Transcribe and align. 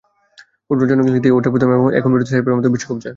ফুটবলের 0.65 0.89
জনক 0.91 1.05
ইংলিশদের 1.05 1.35
ওটাই 1.37 1.51
প্রথম 1.53 1.69
এবং 1.77 1.87
এখন 1.97 2.09
পর্যন্ত 2.11 2.31
শেষবারের 2.31 2.57
মতো 2.57 2.69
বিশ্বকাপ 2.73 2.97
জয়। 2.97 3.09